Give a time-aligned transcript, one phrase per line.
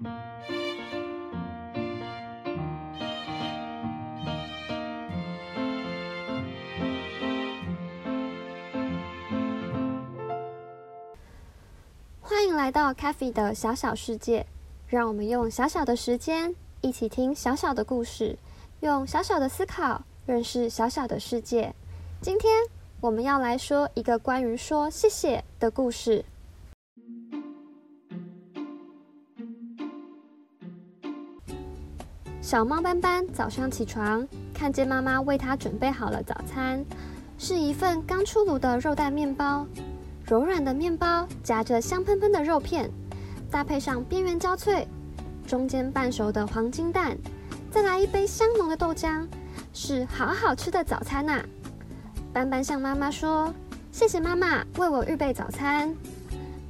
[0.00, 0.10] 欢
[12.46, 14.46] 迎来到 c a f e 的小小世界，
[14.86, 18.38] 让我们用小小的时间一起听小小的故事，
[18.78, 21.74] 用小小的思考认识小小的世界。
[22.20, 22.52] 今天
[23.00, 26.24] 我们要来说一个关于说谢谢的故事。
[32.48, 36.82] 小猫斑斑早上起床，看见妈妈为它准备好了早餐，
[37.36, 39.66] 是一份刚出炉的肉蛋面包。
[40.24, 42.90] 柔软的面包夹着香喷喷的肉片，
[43.50, 44.88] 搭配上边缘焦脆、
[45.46, 47.18] 中间半熟的黄金蛋，
[47.70, 49.26] 再来一杯香浓的豆浆，
[49.74, 51.44] 是好好吃的早餐呐！
[52.32, 53.52] 斑斑向妈妈说
[53.92, 55.94] ：“谢谢妈妈为我预备早餐。”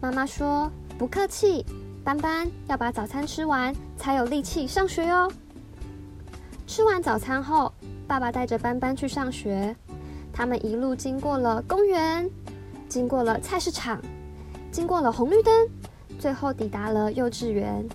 [0.03, 1.65] 妈妈说：“不客气，
[2.03, 5.31] 斑斑要把早餐吃完才有力气上学哟。”
[6.69, 7.73] 吃完早餐后，
[8.07, 9.75] 爸爸带着斑斑去上学。
[10.31, 12.31] 他们一路经过了公园。
[12.91, 14.01] 经过了菜市场，
[14.71, 15.69] 经过了红绿灯，
[16.19, 17.87] 最后抵达了幼稚园。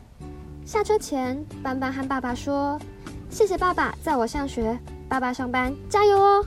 [0.65, 2.79] 下车前，斑斑和爸爸说
[3.29, 6.45] ：“谢谢爸爸载我上学，爸爸上班加油哦。”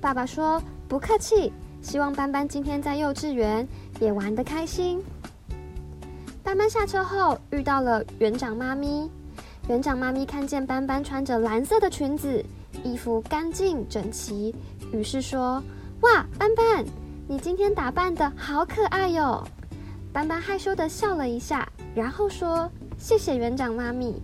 [0.00, 3.66] 爸爸说：“不客气，希望斑斑今天在幼稚园
[3.98, 5.02] 也玩得开心。”
[6.42, 9.10] 斑斑下车后遇到了园长妈咪，
[9.70, 12.44] 园长妈咪看见斑斑穿着蓝色的裙子，
[12.82, 14.52] 衣服干净整齐，
[14.92, 15.62] 于是说
[16.02, 16.84] ：“哇，斑斑！”
[17.28, 19.46] 你今天打扮的好可爱哟！
[20.12, 24.20] 斑斑害羞的笑了一下，然后说：“谢谢园长妈咪。”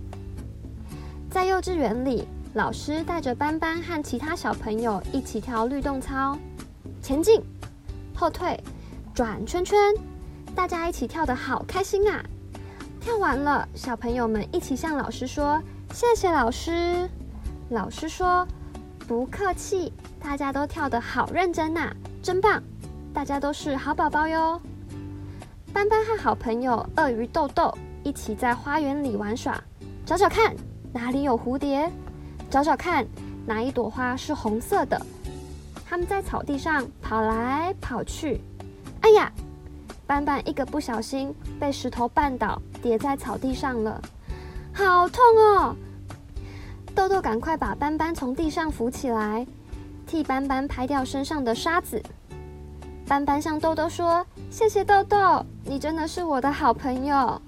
[1.31, 6.37] 在幼稚园里，老师带着斑斑和其他小朋友一起跳律动操，
[7.01, 7.41] 前进、
[8.17, 8.61] 后退、
[9.15, 9.79] 转圈圈，
[10.57, 12.21] 大家一起跳的好开心啊！
[13.07, 15.63] 跳完了，小朋友们一起向老师说
[15.95, 17.09] ：“谢谢老师。”
[17.71, 18.45] 老师说
[19.07, 22.61] ：“不客气，大家都跳得好认真呐，真棒！”
[23.15, 24.61] 大家都是好宝宝哟。
[25.73, 27.73] 斑斑和好朋友鳄鱼豆豆
[28.03, 29.57] 一起在花园里玩耍，
[30.05, 30.53] 找找看
[30.93, 31.89] 哪里有蝴蝶，
[32.51, 33.07] 找找看
[33.47, 35.01] 哪一朵花是红色的。
[35.89, 38.41] 他们在草地上跑来跑去。
[39.03, 39.31] 哎呀，
[40.07, 44.01] 斑斑一个不小心被石头绊倒，跌在草地上了，
[44.73, 45.77] 好痛哦！
[46.95, 49.47] 豆豆赶快把斑斑从地上扶起来，
[50.07, 52.01] 替斑斑拍掉身上的沙子。
[53.07, 57.41] 斑斑向豆豆说：“谢谢豆豆，你真的是我的好朋友。”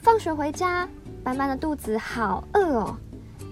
[0.00, 0.88] 放学回家，
[1.22, 2.96] 斑斑的肚子好饿哦。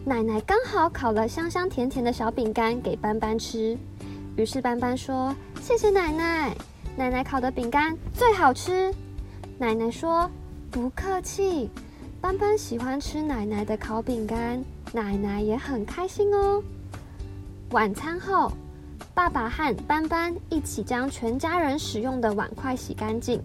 [0.04, 3.76] 奶奶刚好烤了香香甜甜的小饼干给斑斑吃，
[4.36, 6.56] 于是斑斑说：“谢谢奶奶，
[6.96, 8.92] 奶奶烤的饼干最好吃。”
[9.58, 10.30] 奶奶说
[10.70, 11.70] ：“不客气。”
[12.20, 16.62] 斑斑喜欢吃奶奶的烤饼干，奶奶也很开心哦。
[17.70, 18.50] 晚餐后。
[19.12, 23.42] 爸爸和斑斑一起将全家人使用的碗筷洗干净。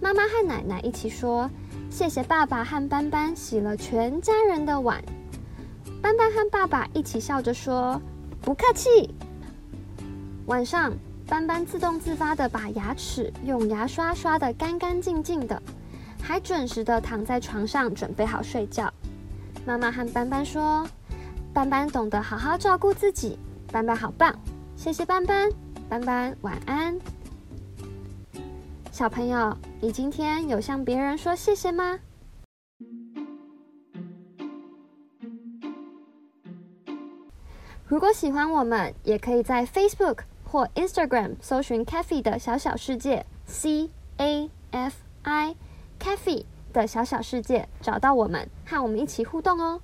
[0.00, 1.50] 妈妈和奶奶一起说
[1.90, 5.02] ：“谢谢爸爸和斑斑洗了全家人的碗。”
[6.00, 8.00] 斑斑和爸爸一起笑着说
[8.40, 9.12] ：“不客气。”
[10.46, 10.92] 晚上，
[11.26, 15.60] 斑斑自动自发的把牙齿用牙刷刷得干干净净的，
[16.22, 18.92] 还准时的躺在床上准备好睡觉。
[19.66, 20.86] 妈妈和斑斑说
[21.54, 23.38] ：“斑斑懂得好好照顾自己，
[23.72, 24.38] 斑斑好棒。”
[24.76, 25.50] 谢谢斑斑，
[25.88, 26.98] 斑斑晚安。
[28.92, 31.98] 小朋友，你今天有向别人说谢谢吗？
[37.86, 40.18] 如果喜欢我们，也可以在 Facebook
[40.54, 45.56] 或 Instagram 搜寻 c a f e 的小小世界 C A F I
[46.00, 49.80] c a f e 的小小世界找到我们，和我们一起互动哦。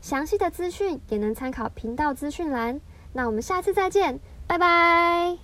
[0.00, 2.80] 详细的资讯也能参考频道资讯栏。
[3.12, 4.20] 那我们下次再见。
[4.46, 5.38] 拜拜。